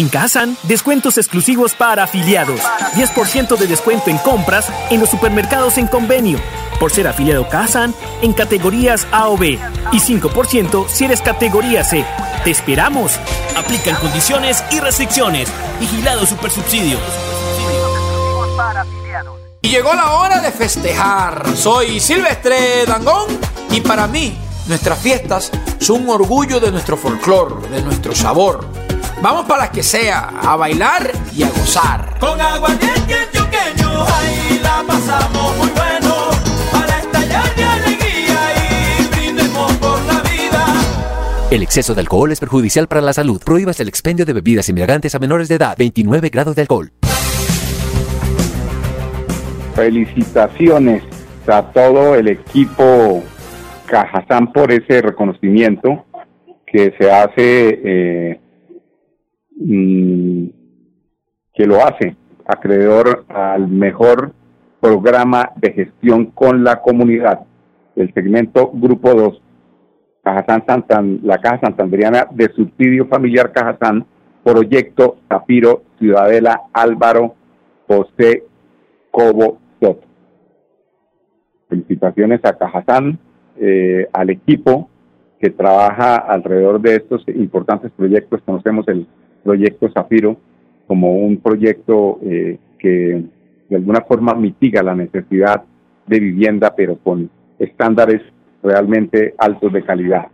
En 0.00 0.08
Kazan, 0.08 0.56
descuentos 0.62 1.18
exclusivos 1.18 1.74
para 1.74 2.04
afiliados. 2.04 2.62
10% 2.94 3.58
de 3.58 3.66
descuento 3.66 4.08
en 4.08 4.16
compras 4.16 4.72
en 4.88 4.98
los 4.98 5.10
supermercados 5.10 5.76
en 5.76 5.88
convenio. 5.88 6.40
Por 6.78 6.90
ser 6.90 7.06
afiliado 7.06 7.46
Kazan 7.50 7.94
en 8.22 8.32
categorías 8.32 9.06
A 9.12 9.28
o 9.28 9.36
B. 9.36 9.58
Y 9.92 10.00
5% 10.00 10.88
si 10.88 11.04
eres 11.04 11.20
categoría 11.20 11.84
C. 11.84 12.02
¡Te 12.44 12.50
esperamos! 12.50 13.12
Aplican 13.54 13.94
condiciones 13.96 14.64
y 14.70 14.80
restricciones. 14.80 15.50
Vigilado 15.78 16.24
Supersubsidio. 16.24 16.96
Y 19.60 19.68
llegó 19.68 19.92
la 19.92 20.12
hora 20.12 20.40
de 20.40 20.50
festejar. 20.50 21.44
Soy 21.54 22.00
Silvestre 22.00 22.86
Dangón 22.86 23.38
y 23.70 23.82
para 23.82 24.06
mí 24.06 24.34
nuestras 24.66 24.98
fiestas 24.98 25.50
son 25.78 26.04
un 26.04 26.08
orgullo 26.08 26.58
de 26.58 26.70
nuestro 26.70 26.96
folclor, 26.96 27.68
de 27.68 27.82
nuestro 27.82 28.14
sabor. 28.14 28.79
Vamos 29.22 29.44
para 29.44 29.64
las 29.64 29.70
que 29.70 29.82
sea, 29.82 30.28
a 30.40 30.56
bailar 30.56 31.10
y 31.36 31.42
a 31.42 31.48
gozar. 31.48 32.18
Con 32.18 32.40
aguardiente 32.40 33.14
antioqueño, 33.14 34.04
ahí 34.06 34.58
la 34.62 34.82
pasamos 34.86 35.56
muy 35.58 35.68
bueno. 35.68 36.30
Para 36.72 36.98
estallar 36.98 37.54
de 37.54 37.64
alegría 37.64 38.38
y 38.56 39.14
brindemos 39.14 39.72
por 39.74 40.00
la 40.06 40.22
vida. 40.22 40.64
El 41.50 41.62
exceso 41.62 41.94
de 41.94 42.00
alcohol 42.00 42.32
es 42.32 42.40
perjudicial 42.40 42.88
para 42.88 43.02
la 43.02 43.12
salud. 43.12 43.42
Prohíbas 43.44 43.78
el 43.80 43.88
expendio 43.88 44.24
de 44.24 44.32
bebidas 44.32 44.68
embriagantes 44.70 45.14
a 45.14 45.18
menores 45.18 45.48
de 45.48 45.56
edad. 45.56 45.76
29 45.76 46.30
grados 46.30 46.56
de 46.56 46.62
alcohol. 46.62 46.90
Felicitaciones 49.74 51.02
a 51.46 51.62
todo 51.72 52.14
el 52.14 52.28
equipo 52.28 53.22
Cajazán 53.86 54.52
por 54.52 54.72
ese 54.72 55.02
reconocimiento 55.02 56.06
que 56.66 56.94
se 56.98 57.10
hace, 57.10 57.80
eh, 57.84 58.40
que 59.60 61.66
lo 61.66 61.84
hace 61.84 62.16
acreedor 62.46 63.26
al 63.28 63.68
mejor 63.68 64.32
programa 64.80 65.50
de 65.56 65.72
gestión 65.72 66.26
con 66.26 66.64
la 66.64 66.80
comunidad, 66.80 67.40
el 67.96 68.12
segmento 68.14 68.70
Grupo 68.72 69.14
2, 69.14 69.42
Cajazán 70.22 70.64
Santan, 70.66 71.20
la 71.22 71.38
Caja 71.38 71.60
Santanderiana 71.60 72.26
de 72.30 72.50
Subsidio 72.54 73.06
Familiar 73.06 73.52
Cajazán, 73.52 74.06
Proyecto 74.42 75.18
Zapiro, 75.28 75.82
Ciudadela 75.98 76.62
Álvaro 76.72 77.34
José 77.86 78.44
Cobo 79.10 79.58
Soto. 79.80 80.06
Felicitaciones 81.68 82.40
a 82.44 82.56
Cajazán, 82.56 83.18
eh, 83.56 84.08
al 84.12 84.30
equipo 84.30 84.88
que 85.38 85.50
trabaja 85.50 86.16
alrededor 86.16 86.80
de 86.80 86.96
estos 86.96 87.26
importantes 87.28 87.90
proyectos. 87.92 88.40
Conocemos 88.44 88.86
el 88.88 89.06
proyecto 89.42 89.90
Zafiro 89.92 90.36
como 90.86 91.18
un 91.18 91.38
proyecto 91.38 92.18
eh, 92.22 92.58
que 92.78 93.24
de 93.68 93.76
alguna 93.76 94.00
forma 94.02 94.34
mitiga 94.34 94.82
la 94.82 94.94
necesidad 94.94 95.62
de 96.06 96.20
vivienda, 96.20 96.74
pero 96.74 96.96
con 96.96 97.30
estándares 97.58 98.20
realmente 98.62 99.34
altos 99.38 99.72
de 99.72 99.84
calidad. 99.84 100.26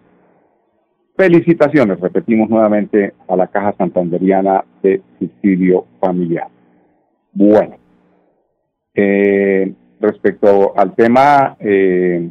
Felicitaciones, 1.16 1.99
repetimos 2.01 2.49
nuevamente, 2.51 3.14
a 3.29 3.37
la 3.37 3.47
Caja 3.47 3.75
Santanderiana 3.79 4.64
de 4.83 5.01
Subsidio 5.19 5.87
Familiar. 6.01 6.49
Bueno, 7.33 7.77
eh, 8.95 9.75
respecto 10.01 10.73
al 10.77 10.95
tema 10.95 11.57
eh, 11.61 12.31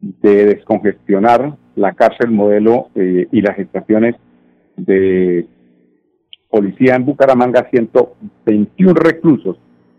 de 0.00 0.44
descongestionar 0.46 1.56
la 1.76 1.92
cárcel 1.92 2.30
modelo 2.30 2.90
eh, 2.94 3.26
y 3.30 3.40
las 3.40 3.58
estaciones 3.58 4.14
de 4.76 5.46
policía 6.54 6.94
en 6.94 7.04
Bucaramanga, 7.04 7.66
121 7.68 8.94
reclusos 8.94 9.56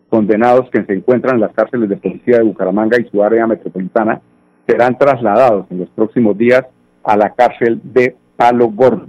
condenados 0.07 0.69
que 0.71 0.85
se 0.85 0.93
encuentran 0.93 1.35
en 1.35 1.41
las 1.41 1.53
cárceles 1.53 1.89
de 1.89 1.97
policía 1.97 2.37
de 2.37 2.43
Bucaramanga 2.43 2.97
y 2.97 3.09
su 3.09 3.21
área 3.21 3.45
metropolitana 3.45 4.21
serán 4.65 4.97
trasladados 4.97 5.65
en 5.69 5.79
los 5.79 5.89
próximos 5.89 6.37
días 6.37 6.63
a 7.03 7.17
la 7.17 7.33
cárcel 7.33 7.81
de 7.83 8.15
Palo 8.37 8.69
Gordo. 8.69 9.07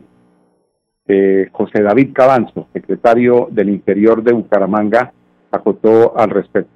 Eh, 1.06 1.48
José 1.52 1.84
David 1.84 2.12
Cabanzo, 2.12 2.66
secretario 2.72 3.46
del 3.52 3.68
Interior 3.68 4.24
de 4.24 4.32
Bucaramanga, 4.32 5.12
acotó 5.52 6.18
al 6.18 6.30
respecto. 6.30 6.72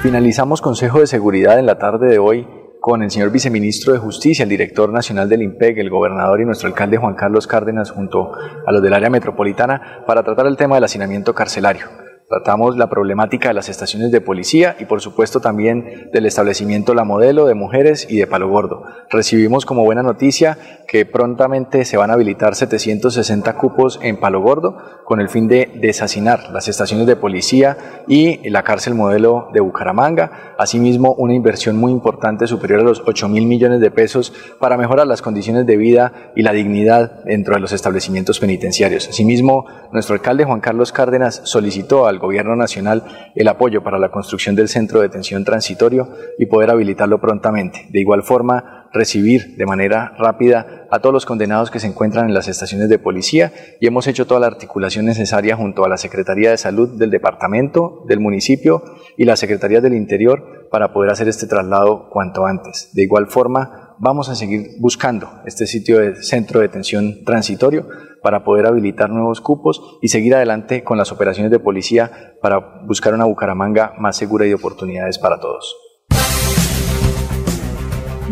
Finalizamos 0.00 0.62
Consejo 0.62 1.00
de 1.00 1.08
Seguridad 1.08 1.58
en 1.58 1.66
la 1.66 1.78
tarde 1.78 2.06
de 2.06 2.20
hoy 2.20 2.46
con 2.82 3.00
el 3.00 3.12
señor 3.12 3.30
viceministro 3.30 3.92
de 3.92 4.00
Justicia, 4.00 4.42
el 4.42 4.48
director 4.48 4.92
nacional 4.92 5.28
del 5.28 5.42
IMPEG, 5.42 5.78
el 5.78 5.88
gobernador 5.88 6.40
y 6.40 6.44
nuestro 6.44 6.66
alcalde 6.66 6.96
Juan 6.96 7.14
Carlos 7.14 7.46
Cárdenas 7.46 7.92
junto 7.92 8.32
a 8.66 8.72
los 8.72 8.82
del 8.82 8.92
área 8.92 9.08
metropolitana 9.08 10.02
para 10.04 10.24
tratar 10.24 10.48
el 10.48 10.56
tema 10.56 10.74
del 10.74 10.82
hacinamiento 10.82 11.32
carcelario. 11.32 12.01
Tratamos 12.32 12.78
la 12.78 12.88
problemática 12.88 13.48
de 13.48 13.54
las 13.54 13.68
estaciones 13.68 14.10
de 14.10 14.22
policía 14.22 14.74
y 14.80 14.86
por 14.86 15.02
supuesto 15.02 15.40
también 15.40 16.08
del 16.14 16.24
establecimiento 16.24 16.94
La 16.94 17.04
Modelo 17.04 17.44
de 17.44 17.52
Mujeres 17.52 18.06
y 18.08 18.16
de 18.16 18.26
Palo 18.26 18.48
Gordo. 18.48 18.84
Recibimos 19.10 19.66
como 19.66 19.84
buena 19.84 20.02
noticia 20.02 20.56
que 20.88 21.04
prontamente 21.04 21.84
se 21.84 21.98
van 21.98 22.08
a 22.08 22.14
habilitar 22.14 22.54
760 22.54 23.54
cupos 23.58 24.00
en 24.02 24.18
Palo 24.18 24.40
Gordo 24.40 24.78
con 25.04 25.20
el 25.20 25.28
fin 25.28 25.46
de 25.46 25.70
desasinar 25.74 26.48
las 26.52 26.68
estaciones 26.68 27.06
de 27.06 27.16
policía 27.16 27.76
y 28.08 28.48
la 28.48 28.62
cárcel 28.62 28.94
modelo 28.94 29.48
de 29.52 29.60
Bucaramanga. 29.60 30.54
Asimismo, 30.56 31.12
una 31.18 31.34
inversión 31.34 31.76
muy 31.76 31.92
importante 31.92 32.46
superior 32.46 32.80
a 32.80 32.84
los 32.84 33.02
8 33.06 33.28
mil 33.28 33.44
millones 33.44 33.80
de 33.80 33.90
pesos 33.90 34.32
para 34.58 34.78
mejorar 34.78 35.06
las 35.06 35.20
condiciones 35.20 35.66
de 35.66 35.76
vida 35.76 36.32
y 36.34 36.40
la 36.40 36.52
dignidad 36.52 37.24
dentro 37.24 37.54
de 37.54 37.60
los 37.60 37.72
establecimientos 37.72 38.40
penitenciarios. 38.40 39.06
Asimismo, 39.10 39.66
nuestro 39.92 40.14
alcalde 40.14 40.44
Juan 40.44 40.60
Carlos 40.60 40.92
Cárdenas 40.92 41.42
solicitó 41.44 42.06
al 42.06 42.21
Gobierno 42.22 42.56
Nacional 42.56 43.32
el 43.34 43.48
apoyo 43.48 43.82
para 43.82 43.98
la 43.98 44.10
construcción 44.10 44.56
del 44.56 44.68
centro 44.68 45.00
de 45.00 45.08
detención 45.08 45.44
transitorio 45.44 46.08
y 46.38 46.46
poder 46.46 46.70
habilitarlo 46.70 47.20
prontamente. 47.20 47.86
De 47.90 48.00
igual 48.00 48.22
forma, 48.22 48.88
recibir 48.92 49.56
de 49.56 49.66
manera 49.66 50.14
rápida 50.18 50.86
a 50.90 51.00
todos 51.00 51.12
los 51.12 51.26
condenados 51.26 51.70
que 51.70 51.80
se 51.80 51.86
encuentran 51.86 52.26
en 52.26 52.34
las 52.34 52.48
estaciones 52.48 52.88
de 52.88 52.98
policía 52.98 53.52
y 53.80 53.86
hemos 53.86 54.06
hecho 54.06 54.26
toda 54.26 54.40
la 54.40 54.46
articulación 54.46 55.06
necesaria 55.06 55.56
junto 55.56 55.84
a 55.84 55.88
la 55.88 55.96
Secretaría 55.96 56.50
de 56.50 56.58
Salud 56.58 56.98
del 56.98 57.10
departamento, 57.10 58.04
del 58.06 58.20
municipio 58.20 58.82
y 59.16 59.24
la 59.24 59.36
Secretaría 59.36 59.80
del 59.80 59.94
Interior 59.94 60.68
para 60.70 60.92
poder 60.92 61.10
hacer 61.10 61.28
este 61.28 61.46
traslado 61.46 62.08
cuanto 62.10 62.46
antes. 62.46 62.90
De 62.94 63.02
igual 63.02 63.26
forma, 63.26 63.81
vamos 63.98 64.28
a 64.28 64.34
seguir 64.34 64.70
buscando 64.80 65.28
este 65.46 65.66
sitio 65.66 65.98
de 65.98 66.16
centro 66.16 66.60
de 66.60 66.68
detención 66.68 67.24
transitorio 67.24 67.86
para 68.22 68.44
poder 68.44 68.66
habilitar 68.66 69.10
nuevos 69.10 69.40
cupos 69.40 69.98
y 70.00 70.08
seguir 70.08 70.34
adelante 70.34 70.84
con 70.84 70.98
las 70.98 71.12
operaciones 71.12 71.50
de 71.50 71.58
policía 71.58 72.34
para 72.40 72.58
buscar 72.86 73.14
una 73.14 73.24
Bucaramanga 73.24 73.94
más 73.98 74.16
segura 74.16 74.46
y 74.46 74.50
de 74.50 74.54
oportunidades 74.54 75.18
para 75.18 75.38
todos. 75.38 75.76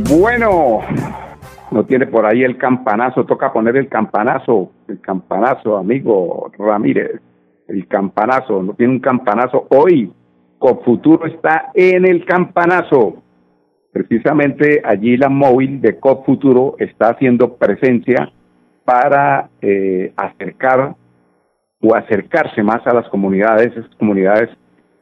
Bueno, 0.09 0.81
no 1.70 1.85
tiene 1.85 2.07
por 2.07 2.27
ahí 2.27 2.42
el 2.42 2.57
campanazo, 2.57 3.25
toca 3.25 3.53
poner 3.53 3.77
el 3.77 3.88
campanazo, 3.88 4.70
el 4.88 5.01
campanazo, 5.01 5.77
amigo 5.77 6.51
Ramírez, 6.59 7.20
el 7.68 7.87
campanazo, 7.87 8.62
no 8.62 8.75
tiene 8.75 8.94
un 8.94 9.01
campanazo 9.01 9.66
hoy. 9.70 10.12
Copfuturo 10.59 11.27
está 11.27 11.70
en 11.75 12.05
el 12.07 12.25
campanazo. 12.25 13.23
Precisamente 13.92 14.81
allí 14.85 15.16
la 15.16 15.29
móvil 15.29 15.81
de 15.81 15.98
Copfuturo 15.98 16.76
está 16.79 17.11
haciendo 17.11 17.57
presencia 17.57 18.33
para 18.85 19.50
eh, 19.61 20.12
acercar 20.16 20.94
o 21.81 21.94
acercarse 21.94 22.62
más 22.62 22.87
a 22.87 22.94
las 22.94 23.09
comunidades, 23.09 23.72
esas 23.72 23.94
comunidades 23.96 24.50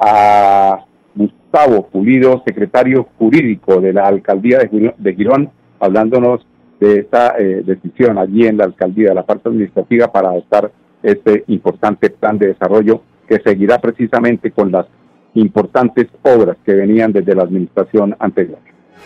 a 0.00 0.84
Gustavo 1.14 1.88
Pulido, 1.88 2.42
secretario 2.46 3.08
jurídico 3.18 3.80
de 3.80 3.92
la 3.92 4.06
alcaldía 4.06 4.58
de 4.58 5.14
Girón, 5.14 5.50
hablándonos 5.80 6.46
de 6.82 6.98
esta 6.98 7.36
eh, 7.38 7.62
decisión 7.64 8.18
allí 8.18 8.44
en 8.44 8.56
la 8.56 8.64
alcaldía, 8.64 9.10
de 9.10 9.14
la 9.14 9.24
parte 9.24 9.48
administrativa, 9.48 10.10
para 10.10 10.30
adoptar 10.30 10.72
este 11.02 11.44
importante 11.46 12.10
plan 12.10 12.38
de 12.38 12.48
desarrollo 12.48 13.02
que 13.28 13.38
seguirá 13.44 13.78
precisamente 13.78 14.50
con 14.50 14.72
las 14.72 14.86
importantes 15.34 16.08
obras 16.22 16.56
que 16.64 16.74
venían 16.74 17.12
desde 17.12 17.36
la 17.36 17.44
administración 17.44 18.16
anterior. 18.18 18.58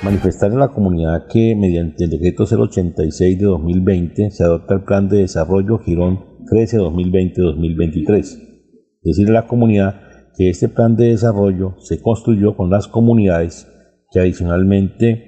Manifestar 0.02 0.52
en 0.52 0.58
la 0.58 0.68
comunidad 0.68 1.26
que 1.30 1.54
mediante 1.54 2.04
el 2.04 2.10
decreto 2.10 2.44
086 2.44 3.38
de 3.38 3.44
2020 3.44 4.30
se 4.30 4.42
adopta 4.42 4.74
el 4.74 4.84
plan 4.84 5.08
de 5.08 5.18
desarrollo 5.18 5.78
Girón 5.78 6.24
Crece 6.46 6.78
2020-2023. 6.78 9.02
Decirle 9.02 9.36
a 9.36 9.42
la 9.42 9.46
comunidad 9.46 10.00
que 10.36 10.48
este 10.48 10.68
plan 10.68 10.96
de 10.96 11.08
desarrollo 11.08 11.74
se 11.78 12.00
construyó 12.00 12.56
con 12.56 12.70
las 12.70 12.88
comunidades 12.88 13.68
que 14.10 14.20
adicionalmente 14.20 15.25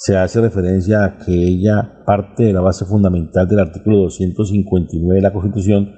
se 0.00 0.16
hace 0.16 0.40
referencia 0.40 1.04
a 1.04 1.18
que 1.18 1.30
ella 1.30 2.02
parte 2.06 2.44
de 2.44 2.54
la 2.54 2.62
base 2.62 2.86
fundamental 2.86 3.46
del 3.46 3.58
artículo 3.58 3.98
259 3.98 5.14
de 5.14 5.20
la 5.20 5.30
Constitución 5.30 5.94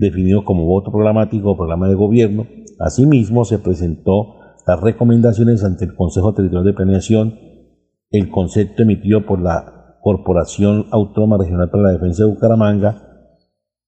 definido 0.00 0.44
como 0.44 0.64
voto 0.64 0.90
programático 0.90 1.52
o 1.52 1.56
programa 1.56 1.88
de 1.88 1.94
gobierno. 1.94 2.48
Asimismo, 2.80 3.44
se 3.44 3.60
presentó 3.60 4.34
las 4.66 4.80
recomendaciones 4.80 5.62
ante 5.62 5.84
el 5.84 5.94
Consejo 5.94 6.34
Territorial 6.34 6.64
de 6.64 6.72
Planeación, 6.72 7.38
el 8.10 8.28
concepto 8.28 8.82
emitido 8.82 9.24
por 9.24 9.40
la 9.40 9.98
Corporación 10.02 10.86
Autónoma 10.90 11.38
Regional 11.38 11.70
para 11.70 11.84
la 11.84 11.92
Defensa 11.92 12.24
de 12.24 12.30
Bucaramanga, 12.30 13.04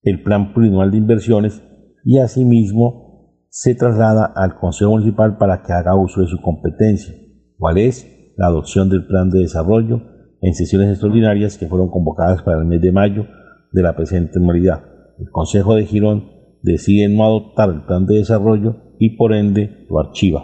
el 0.03 0.23
Plan 0.23 0.53
Plurianual 0.53 0.91
de 0.91 0.97
Inversiones 0.97 1.61
y 2.05 2.19
asimismo 2.19 3.35
se 3.49 3.75
traslada 3.75 4.31
al 4.33 4.55
Consejo 4.55 4.91
Municipal 4.91 5.37
para 5.37 5.61
que 5.61 5.73
haga 5.73 5.97
uso 5.97 6.21
de 6.21 6.27
su 6.27 6.41
competencia, 6.41 7.13
cuál 7.57 7.79
es 7.79 8.20
la 8.37 8.47
adopción 8.47 8.89
del 8.89 9.05
Plan 9.05 9.29
de 9.29 9.39
Desarrollo 9.39 10.01
en 10.41 10.53
sesiones 10.53 10.89
extraordinarias 10.89 11.57
que 11.57 11.67
fueron 11.67 11.89
convocadas 11.89 12.41
para 12.41 12.59
el 12.59 12.65
mes 12.65 12.81
de 12.81 12.91
mayo 12.91 13.27
de 13.71 13.83
la 13.83 13.95
presente 13.95 14.39
anualidad 14.39 14.91
el 15.21 15.29
Consejo 15.29 15.75
de 15.75 15.85
Girón 15.85 16.31
decide 16.63 17.07
no 17.07 17.23
adoptar 17.23 17.69
el 17.69 17.83
plan 17.83 18.07
de 18.07 18.15
desarrollo 18.15 18.95
y 18.99 19.17
por 19.17 19.33
ende 19.33 19.85
lo 19.87 19.99
archiva. 19.99 20.43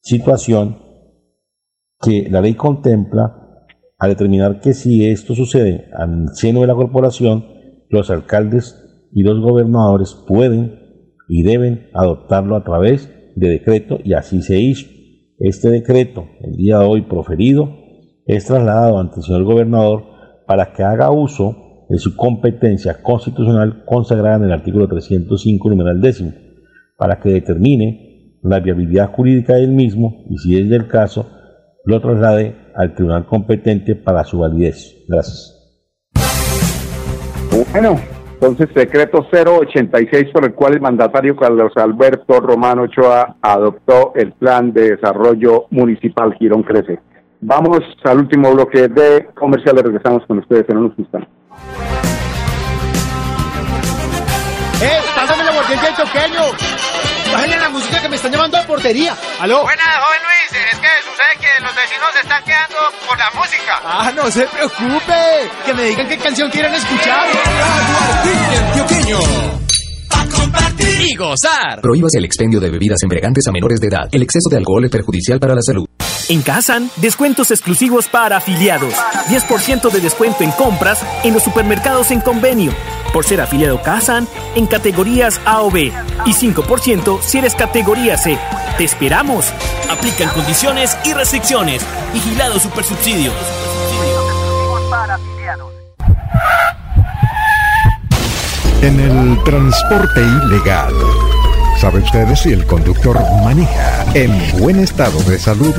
Situación 0.00 0.78
que 2.00 2.28
la 2.28 2.40
ley 2.40 2.54
contempla 2.54 3.66
a 3.98 4.08
determinar 4.08 4.60
que 4.60 4.74
si 4.74 5.08
esto 5.08 5.36
sucede 5.36 5.88
al 5.96 6.34
seno 6.34 6.62
de 6.62 6.66
la 6.66 6.74
corporación, 6.74 7.44
los 7.90 8.10
alcaldes 8.10 8.76
y 9.12 9.22
los 9.22 9.40
gobernadores 9.40 10.16
pueden 10.26 10.80
y 11.28 11.44
deben 11.44 11.88
adoptarlo 11.94 12.56
a 12.56 12.64
través 12.64 13.08
de 13.36 13.48
decreto 13.48 13.98
y 14.02 14.14
así 14.14 14.42
se 14.42 14.58
hizo. 14.58 14.90
Este 15.44 15.70
decreto, 15.70 16.28
el 16.40 16.56
día 16.56 16.78
de 16.78 16.84
hoy 16.84 17.02
proferido, 17.02 17.68
es 18.26 18.44
trasladado 18.44 19.00
ante 19.00 19.16
el 19.16 19.22
señor 19.24 19.42
gobernador 19.42 20.04
para 20.46 20.72
que 20.72 20.84
haga 20.84 21.10
uso 21.10 21.84
de 21.88 21.98
su 21.98 22.14
competencia 22.14 23.02
constitucional 23.02 23.82
consagrada 23.84 24.36
en 24.36 24.44
el 24.44 24.52
artículo 24.52 24.86
305, 24.86 25.68
numeral 25.68 26.00
décimo, 26.00 26.32
para 26.96 27.18
que 27.18 27.30
determine 27.30 28.38
la 28.44 28.60
viabilidad 28.60 29.10
jurídica 29.10 29.54
del 29.54 29.72
mismo 29.72 30.22
y, 30.30 30.38
si 30.38 30.56
es 30.56 30.68
del 30.68 30.86
caso, 30.86 31.26
lo 31.86 32.00
traslade 32.00 32.54
al 32.76 32.94
tribunal 32.94 33.26
competente 33.26 33.96
para 33.96 34.22
su 34.22 34.38
validez. 34.38 34.94
Gracias. 35.08 35.58
Bueno, 37.72 37.98
entonces 38.42 38.74
decreto 38.74 39.24
086 39.30 40.30
por 40.32 40.44
el 40.44 40.52
cual 40.52 40.74
el 40.74 40.80
mandatario 40.80 41.36
Carlos 41.36 41.72
Alberto 41.76 42.40
Romano 42.40 42.82
Ochoa 42.82 43.36
adoptó 43.40 44.12
el 44.16 44.32
plan 44.32 44.72
de 44.72 44.96
desarrollo 44.96 45.66
municipal 45.70 46.34
Girón 46.34 46.64
Crece. 46.64 46.98
Vamos 47.40 47.78
al 48.02 48.18
último 48.18 48.52
bloque 48.52 48.88
de 48.88 49.28
comerciales, 49.34 49.84
regresamos 49.84 50.26
con 50.26 50.40
ustedes 50.40 50.64
en 50.68 50.76
unos 50.76 50.98
instantes. 50.98 51.30
¡Eh! 54.82 55.00
¡Pásame 55.14 55.44
la 55.44 55.52
del 55.52 55.96
choqueño! 55.96 56.42
¡Bájenle 57.32 57.60
la 57.60 57.68
música 57.68 58.02
que 58.02 58.08
me 58.08 58.16
están 58.16 58.32
llamando 58.32 58.56
a 58.56 58.62
portería! 58.62 59.14
¡Aló! 59.40 59.62
Buenas, 59.62 59.86
joven 59.86 60.31
Luis. 60.50 60.64
Es 60.72 60.78
que 60.78 60.88
sucede 61.02 61.32
que 61.40 61.62
los 61.62 61.74
vecinos 61.74 62.08
se 62.12 62.20
están 62.20 62.42
quedando 62.44 62.78
por 63.06 63.18
la 63.18 63.30
música. 63.34 63.80
¡Ah, 63.84 64.12
no 64.14 64.30
se 64.30 64.46
preocupe! 64.46 65.50
Que 65.64 65.74
me 65.74 65.84
digan 65.84 66.08
qué 66.08 66.18
canción 66.18 66.50
quieren 66.50 66.74
escuchar. 66.74 67.26
Antioqueño. 68.68 69.18
A 70.10 70.26
compartir 70.26 71.00
y 71.02 71.14
gozar. 71.14 71.80
Prohíbas 71.80 72.14
el 72.14 72.24
expendio 72.24 72.60
de 72.60 72.70
bebidas 72.70 73.02
embriagantes 73.02 73.46
a 73.46 73.52
menores 73.52 73.80
de 73.80 73.88
edad. 73.88 74.08
El 74.10 74.22
exceso 74.22 74.48
de 74.50 74.56
alcohol 74.56 74.84
es 74.84 74.90
perjudicial 74.90 75.38
para 75.38 75.54
la 75.54 75.62
salud. 75.62 75.86
En 76.32 76.40
Kazan, 76.40 76.90
descuentos 76.96 77.50
exclusivos 77.50 78.08
para 78.08 78.38
afiliados. 78.38 78.94
10% 79.28 79.90
de 79.90 80.00
descuento 80.00 80.42
en 80.42 80.50
compras 80.52 81.04
en 81.24 81.34
los 81.34 81.42
supermercados 81.42 82.10
en 82.10 82.22
convenio. 82.22 82.72
Por 83.12 83.26
ser 83.26 83.42
afiliado 83.42 83.82
Kazan 83.82 84.26
en 84.54 84.66
categorías 84.66 85.42
A 85.44 85.60
o 85.60 85.70
B. 85.70 85.92
Y 86.24 86.32
5% 86.32 87.20
si 87.20 87.36
eres 87.36 87.54
categoría 87.54 88.16
C. 88.16 88.38
¡Te 88.78 88.84
esperamos! 88.84 89.52
Aplican 89.90 90.30
condiciones 90.30 90.96
y 91.04 91.12
restricciones. 91.12 91.82
Vigilado 92.14 92.58
Supersubsidio. 92.58 93.30
En 98.80 99.00
el 99.00 99.44
transporte 99.44 100.22
ilegal. 100.46 100.94
¿Sabe 101.78 101.98
usted 101.98 102.34
si 102.36 102.52
el 102.52 102.64
conductor 102.64 103.20
maneja 103.44 104.06
en 104.14 104.32
buen 104.58 104.80
estado 104.80 105.22
de 105.24 105.38
salud? 105.38 105.74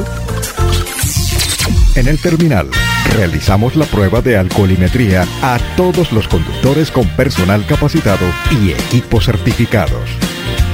En 1.95 2.08
el 2.08 2.19
terminal 2.19 2.69
realizamos 3.15 3.75
la 3.75 3.86
prueba 3.86 4.21
de 4.21 4.36
alcoholimetría 4.36 5.27
a 5.43 5.60
todos 5.77 6.12
los 6.12 6.27
conductores 6.27 6.89
con 6.89 7.08
personal 7.10 7.67
capacitado 7.67 8.25
y 8.49 8.71
equipos 8.71 9.25
certificados. 9.25 10.10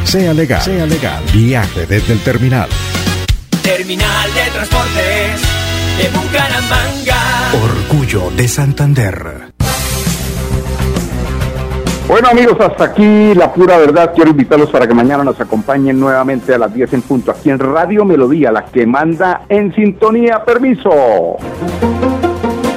Sea 0.05 0.33
legal, 0.33 0.61
sea 0.61 0.85
legal. 0.85 1.21
Viaje 1.33 1.85
desde 1.85 2.13
el 2.13 2.19
terminal. 2.19 2.69
Terminal 3.61 4.33
de 4.33 4.51
Transportes 4.51 5.41
de 5.97 6.09
Bucaramanga. 6.17 7.51
Orgullo 7.61 8.31
de 8.37 8.47
Santander. 8.47 9.48
Bueno 12.09 12.27
amigos, 12.27 12.57
hasta 12.59 12.85
aquí 12.85 13.35
la 13.35 13.53
pura 13.53 13.77
verdad. 13.77 14.13
Quiero 14.15 14.31
invitarlos 14.31 14.71
para 14.71 14.87
que 14.87 14.95
mañana 14.95 15.23
nos 15.23 15.39
acompañen 15.39 15.99
nuevamente 15.99 16.55
a 16.55 16.57
las 16.57 16.73
10 16.73 16.93
en 16.93 17.01
punto 17.03 17.29
aquí 17.29 17.51
en 17.51 17.59
Radio 17.59 18.03
Melodía, 18.03 18.51
la 18.51 18.65
que 18.65 18.87
manda 18.87 19.43
en 19.47 19.75
sintonía. 19.75 20.43
Permiso. 20.43 21.37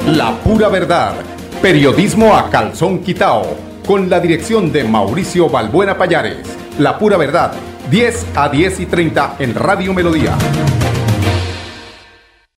La 0.06 0.32
pura 0.44 0.68
verdad. 0.68 1.14
Periodismo 1.62 2.36
a 2.36 2.50
calzón 2.50 2.98
quitao. 2.98 3.56
Con 3.86 4.10
la 4.10 4.20
dirección 4.20 4.70
de 4.70 4.84
Mauricio 4.84 5.48
Balbuena 5.48 5.96
Payares. 5.96 6.54
La 6.78 6.98
pura 6.98 7.16
verdad. 7.16 7.52
10 7.90 8.26
a 8.36 8.50
10 8.50 8.80
y 8.80 8.86
30 8.86 9.36
en 9.38 9.54
Radio 9.54 9.94
Melodía. 9.94 10.36